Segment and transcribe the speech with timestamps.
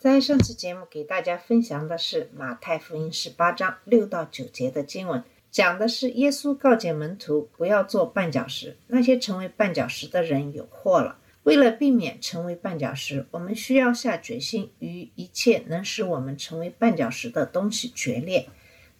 [0.00, 11.18] 在上次节目给大家分享的是马太福音十八章六到九节的经文，讲的是耶稣告诫门徒不要做绊脚石，那些成为绊脚石的人有祸了。
[11.42, 18.48] 为了避免成为绊脚石，我们需要下决心与一切能使我们成为绊脚石的东西决裂。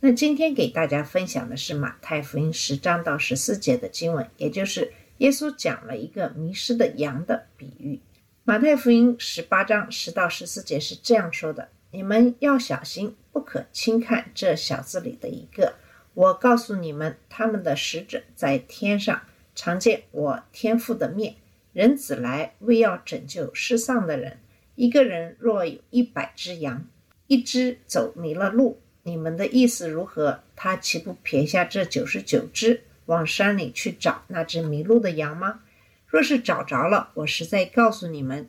[0.01, 8.01] 那今天给大家分享的是马太福音十章到十四节的经文，也就是耶稣讲了一个迷失的羊的比喻。
[8.51, 15.75] 马太福音十八章十到十四节是这样说的：“你们要小心，不可轻看这小子里的一个。
[16.15, 19.23] 我告诉你们，他们的使者在天上
[19.55, 21.37] 常见我天父的面。
[21.73, 24.39] 人子来为要拯救失丧的人。
[24.75, 26.85] 一个人若有一百只羊，
[27.29, 30.41] 一只走迷了路，你们的意思如何？
[30.57, 35.61] 他岂不撇下这九十九只，往山里去找那只迷路的羊吗？”
[36.11, 38.49] 若是找着了，我实在告诉你们，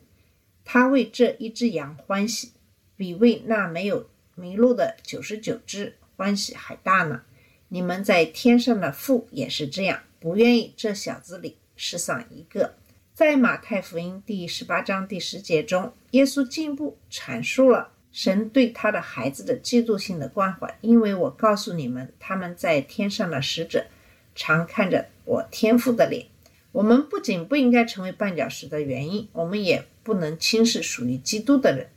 [0.64, 2.52] 他为这一只羊欢喜，
[2.96, 7.22] 比为那没有迷路的九十九只欢喜还大呢。
[7.68, 12.74] 你们在天上的父也是这样，不愿意这小子里失丧一个。
[13.14, 23.86] 在马太福音第十八章第十节中，耶稣进一步阐述了神对他的孩子的嫉妒性的关怀，因为我告诉你们，他们在天上的使者
[24.34, 26.26] 常看着我天父的脸。
[26.72, 31.88] 我们不仅不应该成为绊脚石的原因，我们也不能轻视属于基督的人。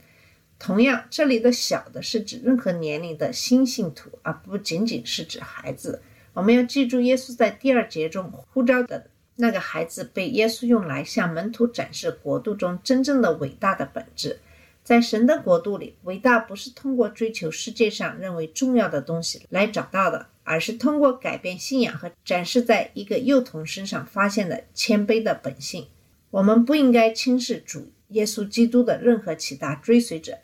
[0.59, 6.01] 同样，这里的“小的”是指任何年龄的新信徒，而不仅仅是指孩子。
[6.33, 14.39] 我们要记住，耶稣在第二节中呼召的那个孩子，被耶稣用来向门徒展示国度中真正的伟大的本质。
[14.85, 20.27] 在神的国度里，伟大不是通过追求世界上认为重要的东西来找到的。
[20.47, 25.87] 而是通过改变信仰和展示在一个幼童身上发现的谦卑的本性。
[26.29, 30.37] 我们不应该轻视主耶稣基督的任何其他追随者。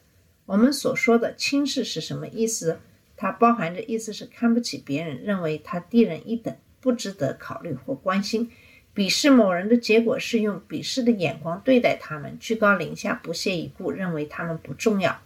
[0.47, 2.79] 我们所说的轻视是什么意思？
[3.15, 8.49] 它包含着意思是看不起别人，认为他低人一等，不值得考虑或关心。
[8.93, 15.21] 鄙视某人的结果是用鄙视的眼光对待他们，居高临下，不屑一顾，认为他们不重要，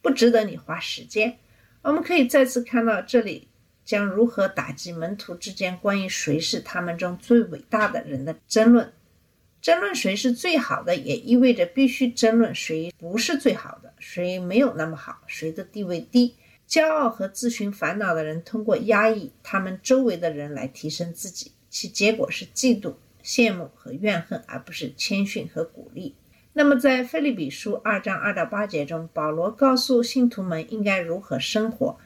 [0.00, 1.38] 不值得你花时间。
[1.82, 3.48] 我们可以再次看到这里。
[3.82, 8.92] 将如何打击门徒之间关于谁是他们中最伟大的人的争论？
[9.60, 16.36] 争论谁是最好的，也意味着必须争论谁不是最好的，谁没有那么好，谁的地位低。
[16.68, 22.94] 骄傲和自寻烦恼的人通过压抑他们周围的人来提升自己，其结果是嫉妒、
[23.24, 26.16] 羡慕和怨恨，而不是谦逊和鼓励。
[26.52, 31.98] 那么，在菲利比书二章二到八节中，保罗告诉信徒们应该如何生活。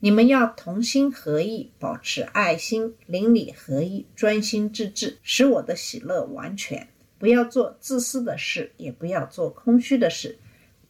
[0.00, 6.86] 你们要同心合意，保持爱心，邻里合一，专心致志，使我的喜乐完全。
[7.18, 10.38] 不要做自私的事，也不要做空虚的事，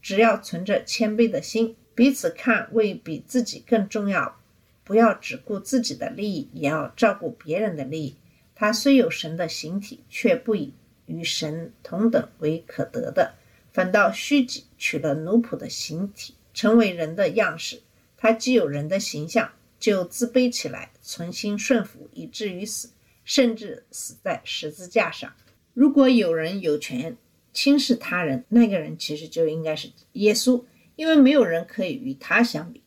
[0.02, 4.40] 只要存着谦卑的心，彼此看为比自己更重要。
[4.86, 8.14] 不要只顾自己的利益，也要照顾别人的利益。
[8.54, 10.72] 他虽有神的形体，却不以
[11.06, 13.34] 与神同等为可得的，
[13.72, 17.82] 反倒虚己，取了奴仆的形体，成为人的样式。
[18.16, 22.90] 他既有人的形象，就自卑起来，存心顺服，以至于死，
[23.24, 25.34] 甚至死在十字架上。
[25.74, 27.16] 如果有人有权
[27.52, 30.64] 轻视他人，那个人其实就应该是耶稣，
[30.94, 32.80] 因为没有人可以与他相比。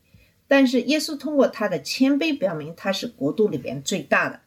[0.49, 4.41] 但是耶稣通过他的谦卑，表明他是国度里边最大的。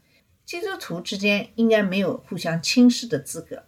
[0.44, 3.62] 基督徒之间应该没有互相轻视的资格。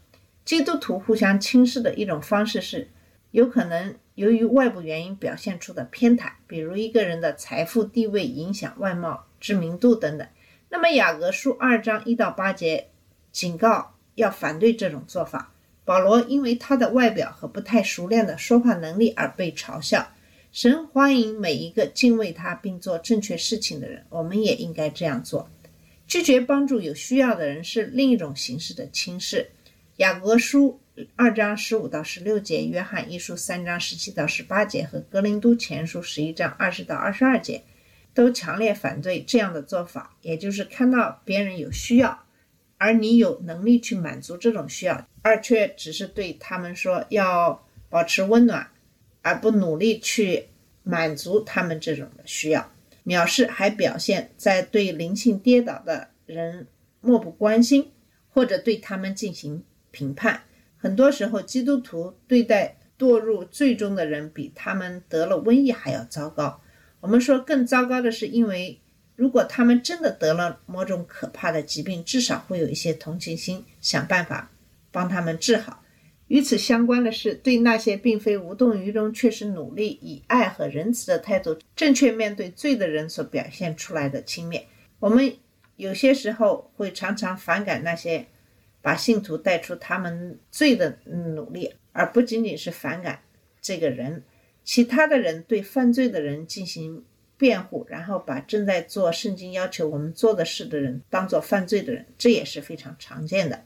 [0.45, 2.91] 基督徒互相轻视的一种方式是，
[3.31, 3.95] 有可能。
[4.17, 10.29] 由于外部原因表现出的偏袒，比如一个人的财富、地位影响外貌、知名度等等，
[10.69, 12.91] 那么雅各书二章一到八节
[13.33, 15.53] 警告要反对这种做法。
[15.85, 20.13] 保罗因为他的外表和不太熟练的说话能力而被嘲笑。
[20.55, 25.51] 神欢迎每一个敬畏他并做正确事情的人，我们也应该这样做。
[26.07, 29.51] 拒绝帮助有需要的人是另一种形式的轻视。
[29.97, 30.81] 雅各书。
[31.17, 37.65] 二章十五到十六节，约翰一书三章十七到十八节和格林都前书十一章二十到二十二节，
[38.15, 40.15] 都强烈反对这样的做法。
[40.23, 42.27] 也就是看到别人有需要，
[42.79, 48.71] 而你有能力去满足这种需要，而却只是对他们说要保持温暖，
[49.25, 50.49] 而不努力去
[50.83, 52.71] 满足他们这种的需要。
[53.07, 56.67] 藐视还表现在对灵性跌倒的人
[57.01, 57.91] 漠不关心，
[58.29, 60.43] 或者对他们进行评判。
[60.77, 66.61] 很多时候，基督徒对待堕入最终的人比他们得了瘟疫还要糟糕。
[67.01, 68.81] 我们说更糟糕的是，因为
[69.17, 74.51] 如果他们真的得了某种可怕的疾病，至少会有一些同情心，想办法
[74.91, 75.84] 帮他们治好。
[76.35, 84.65] 与此相关的是，对那些并非无动于衷，却是努力以爱和仁慈的态度正确面对罪的人所表现出来的轻蔑。
[84.99, 85.33] 我们
[85.77, 88.27] 有些时候会常常反感那些
[88.83, 93.21] 把信徒带出他们罪的努力，而不仅仅是反感
[93.63, 94.25] 这个人。
[94.65, 97.05] 其他的人对犯罪的人进行
[97.39, 103.63] 辩护，然后把正在做圣经要求我们做的事的人当做犯罪的人，这也是非常常见的。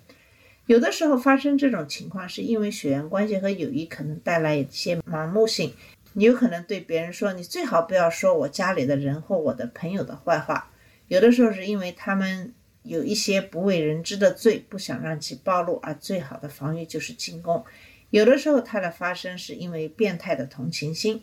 [0.69, 5.73] 有的时候发生这种情况，是因为血缘关系和友谊可能带来一些盲目性。
[6.13, 10.71] 你有可能对别人说：“你最好不要说我家里的人或我的朋友的坏话。”
[11.09, 17.65] 有的时候是因为他们有一些不为人知的罪，不想让其暴露，而最好的防御就是进攻。
[18.11, 21.23] 有的时候它的发生是因为变态的同情心，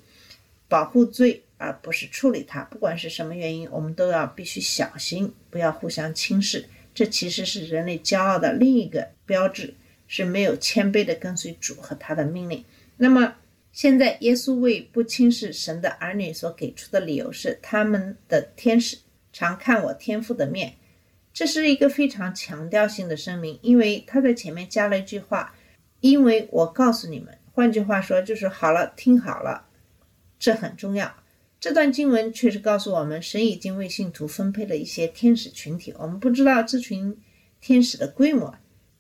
[0.68, 2.64] 保护罪而不是处理它。
[2.64, 6.66] 不管是什么原因，我们都要必须小心，不要互相轻视。
[6.96, 9.76] 这其实是人类骄傲的另一个标志，
[10.08, 12.66] 是没有谦卑的跟随主和他的命令。
[12.98, 13.36] 那么，
[13.72, 18.98] 现在耶稣为不轻视神的儿女所给出的理由是，他们的天使
[19.34, 20.76] 常看我天父的面。
[21.34, 25.54] 这是一个非常强调性的声明，因为他在前面加了一句话
[26.00, 29.66] ：“因为我告诉你们。”换句话说，就是好了，听好了，
[30.40, 31.14] 这很重要。
[31.60, 35.94] 这段经文确实告诉我们，神已经为信徒分配了一些天使群体。
[35.98, 37.18] 我们不知道这群
[37.60, 38.56] 天使的规模，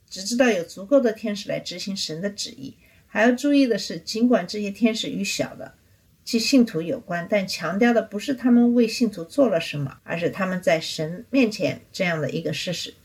[0.10, 2.76] 只知道有足够的天使来执行神的旨意。
[3.06, 5.76] 还要注意的是，尽管这些天使与小的
[6.24, 12.96] 即信徒有关，但强调的不是他们为信徒做了什么，而是他们在神面前这样的一个事实。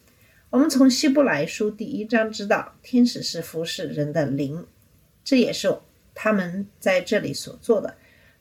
[0.49, 4.67] 我们从希伯来书第一章知道，天使是服侍人的灵，
[5.23, 5.79] 这也是
[6.15, 7.97] 他们在这里所做的。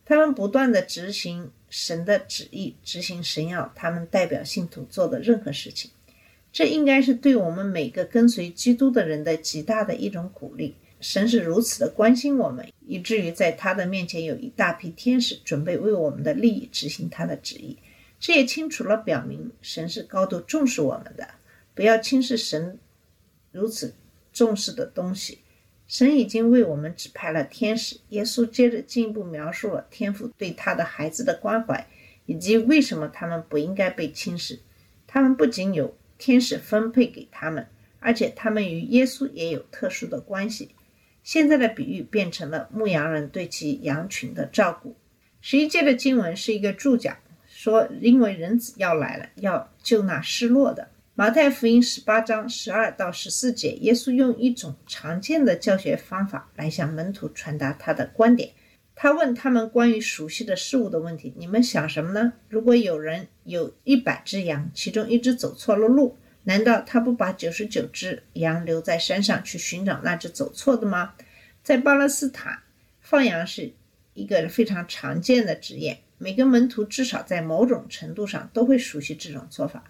[0.10, 5.92] 他们不断的执行神的旨意，执行神要他们代表信徒做的任何事情，
[6.52, 10.74] 这应该是对我们每个跟随基督的人的极大的一种鼓励。
[11.00, 17.78] 神是如此的关心我们，以至于在他的面前有一大批天使准备为我们的利益执行他的旨意。
[18.20, 21.36] 这也清楚了表明神是高度重视我们的，
[21.76, 22.80] 不要轻视神
[23.52, 23.94] 如此
[24.34, 25.38] 重视的东西。
[25.90, 28.00] 神已经为我们指派了天使。
[28.10, 31.88] 耶稣接着进一步描述了天父对他的孩子的关怀，
[32.28, 34.60] 以及为什么他们不应该被轻视。
[35.08, 37.66] 他们不仅有天使分配给他们，
[38.00, 40.70] 而且他们与耶稣也有特殊的关系。
[41.24, 44.96] 现在的比喻变成了牧羊人对其羊群的照顾。
[45.42, 50.90] 十一节的经文是一个注脚，说因为人子要来了，要救那失落的。
[51.20, 58.52] 马太福音十八章十二到十四节，耶稣用一种常见的教学方法来向门徒传达他的观点。
[58.96, 62.32] 他问他们关于熟悉的事物的问题：“你们想什么呢？
[62.48, 71.16] 如果有人有一百只羊，其中一只走错了路，难道他不把九十九只羊留在山上去寻找那只走错的吗？”
[71.62, 72.60] 在巴勒斯坦，
[73.02, 73.74] 放羊是
[74.14, 79.84] 一个非常常见的职业，每个门徒至少在某种程度上都会熟悉这种做法。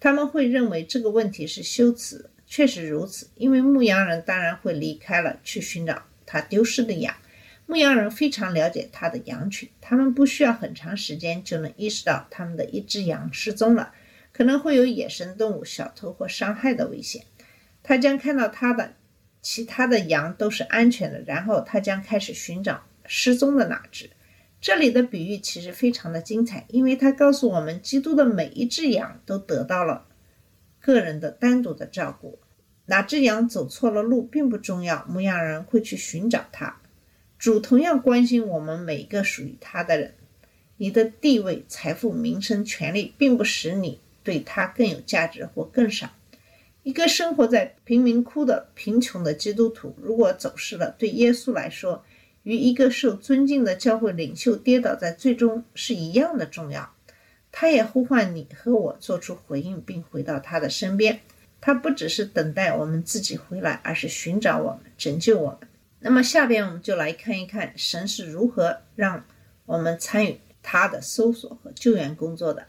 [0.00, 7.14] 他们会认为这个问题是羞耻，确实如此，因为牧羊人当然会离开了去寻找他丢失的羊。
[7.66, 13.92] 牧羊人非常了解他的羊群，他们不需要很长时间就能意识到他们的一只羊失踪了，
[14.32, 17.22] 可能会有野生动物、小偷或伤害的危险。
[17.82, 18.94] 他将看到他的
[19.40, 24.10] 其他的羊都是安全的，然后他将开始寻找失踪的那只。
[24.60, 30.06] 这里的比喻其实非常的精彩，因为它告诉我们，基督的每一只羊都得到了
[30.80, 32.38] 个人的单独的照顾。
[32.86, 36.80] 哪只羊走错了路并不重要，牧羊人会去寻找它。
[37.38, 40.14] 主同样关心我们每一个属于他的人。
[40.76, 46.10] 你的地位、财富、名声、权利，并不使你对他更有价值或更少。
[46.82, 52.04] 一个生活在贫民窟的贫穷的基督徒，如果走失了，对耶稣来说，
[52.42, 56.94] 与一个受尊敬的教会领袖跌倒在最终是一样的重要。
[57.52, 61.20] 他也呼唤你和我做出回应，并回到他的身边。
[61.60, 65.68] 他不只是等待我们自己回来，而是寻找我们，拯救我们。
[65.98, 69.24] 那么，下边我们就来看一看神是如何让
[69.66, 72.66] 我们参与他的搜索和救援工作的。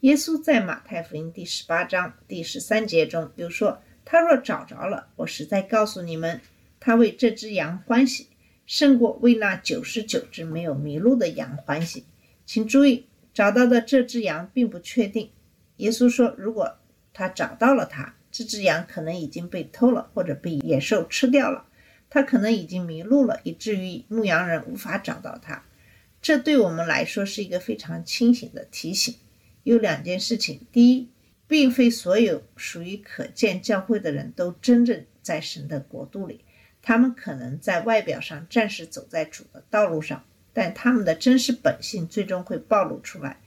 [0.00, 6.40] 耶稣在马太福音第十八章第十三节中，比如说：“他若找着了，我实在告诉你们，
[6.78, 8.28] 他为这只羊欢喜。”
[8.66, 12.04] 胜过为那九十九只没有迷路的羊欢喜。
[12.44, 15.30] 请注意，找到的这只羊并不确定。
[15.76, 16.78] 耶稣说，如果
[17.12, 21.66] 他找到了它，这只羊可能已经被偷了，或者被野兽吃掉了。
[22.08, 25.64] 它可能已经迷路了，以至于牧羊人无法找到它。
[26.20, 29.14] 这对我们来说是一个非常清醒的提醒。
[29.62, 31.08] 有两件事情：第一，
[31.46, 36.40] 并非所有属于可见教会的人都真正在神的国度里，
[36.82, 40.22] 他们可能在外表上暂时走在主的道路上，
[40.52, 43.40] 但他们的真实本性最终会暴露出来，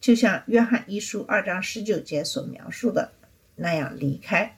[0.00, 3.10] 就像约翰一书二章十九节所描述的
[3.56, 4.56] 那样离开。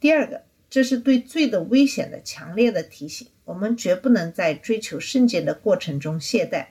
[0.00, 0.42] 第二个。
[0.70, 3.26] 这是对罪的危险的强烈的提醒。
[3.44, 6.66] 我们绝不能在追求圣洁的过程中懈怠，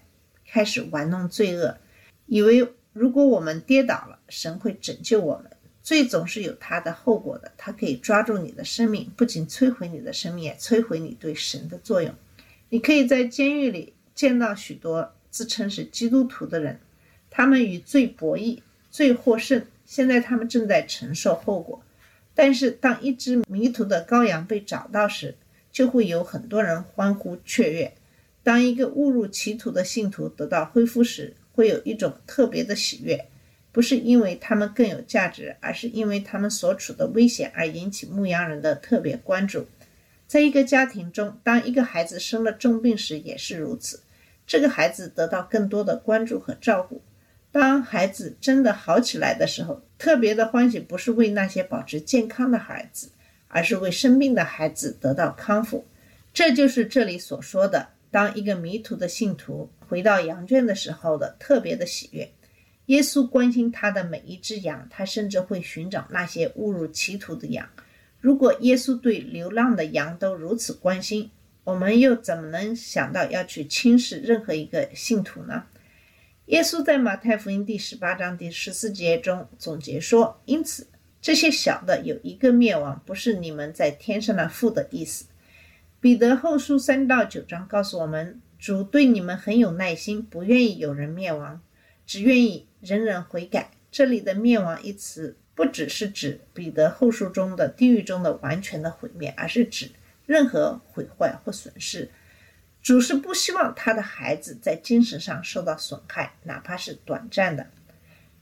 [0.49, 1.77] 开始玩弄罪恶，
[2.25, 5.51] 以为如果我们跌倒了，神会拯救我们。
[5.89, 12.13] 罪总是有它的后果的，它可以抓住你的生命，不仅摧毁你的生命，也摧毁你对神的作用。
[12.69, 16.79] 你可以在监狱里见到许多自称是基督徒的人，
[17.31, 18.59] 他们与罪博弈，
[18.91, 21.81] 罪获胜，现在他们正在承受后果。
[22.35, 25.35] 但是，当一只迷途的羔羊被找到时，
[25.71, 27.93] 就会有很多人欢呼雀跃；
[28.43, 33.25] 当一个误入歧途的信徒得到恢复时，会有一种特别的喜悦，
[33.71, 39.67] 不是因为他们更有价值，而是因为他们所处的危险而引起牧羊人的特别关注。
[40.27, 44.01] 在一个家庭中，当一个孩子生了重病时也是如此，
[44.45, 47.01] 这个孩子得到更多的关注和照顾。
[47.51, 53.09] 当孩子真的好起来的时候，特别的欢喜不是为那些保持健康的孩子，
[53.47, 55.85] 而是为生病的孩子得到康复。
[56.31, 62.29] 这就是这里所说的，当一个迷途的信徒回到羊圈的时候的特别的喜悦。
[62.89, 67.69] 耶稣关心他的每一只羊，他甚至会寻找那些误入歧途的羊。
[68.19, 71.29] 如果耶稣对流浪的羊都如此关心，
[71.63, 75.65] 我们又怎么能想到要去轻视任何一个信徒呢？
[76.47, 80.87] 耶稣在马太福音第十八章第十四节中总结说：“因此，
[81.21, 85.25] 这些小的有一个灭亡，不是你们在天上的父的意思。”
[86.01, 91.61] 彼得后书三到九章告诉我们，主对你们很有耐心，不愿意有人灭亡，
[92.07, 93.71] 只愿意人人悔改。
[93.91, 99.89] 这里的“灭亡”一词，不只是指彼得后书中的地狱中的完全的毁灭，而是指
[100.25, 102.11] 任何毁坏或损失。
[102.81, 107.67] 主是不希望他的孩子在精神上受到损害，哪怕是短暂的。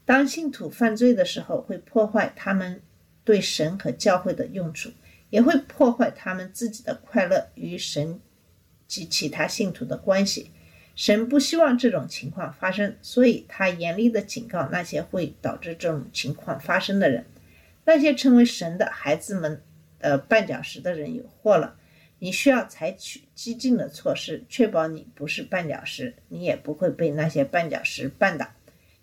[0.04, 2.80] 当信徒犯罪的时候，会破坏他们
[3.24, 4.90] 对神和教会的用处，
[5.30, 8.20] 也会破坏他们自己的快乐与神
[8.86, 10.50] 及其他信徒的关系。
[10.98, 17.24] 神不希望这种情况发生，所以他严厉地警告那些会导致这种情况发生的人。
[17.84, 19.62] 那些成为神的孩子们
[20.00, 21.76] 的绊脚石的人有祸了。
[22.18, 28.48] 你需要采取激进的措施，确保你不是绊脚石，你也不会被那些绊脚石绊倒。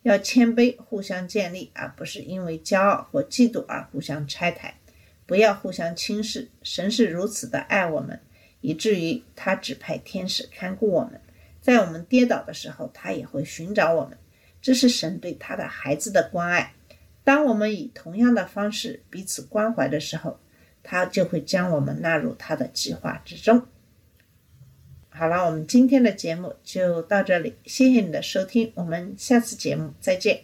[0.01, 4.75] 要谦卑，互相建立，而不是因为骄傲或嫉妒而互相拆台。
[5.25, 6.49] 不要互相轻视。
[6.61, 8.19] 神是如此的爱我们，
[8.59, 11.21] 以至于他指派天使看顾我们，
[11.65, 14.15] 在我们跌倒的时候，他也会寻找我们。
[14.61, 16.75] 这是神对他的孩子的关爱。
[17.23, 20.39] 当我们以同样的方式彼此关怀的时候，
[20.83, 23.65] 他就会将我们纳入他的计划之中。
[25.09, 30.43] 好了，我们今天的节目就到这里，谢谢你的收听，我们下次节目再见。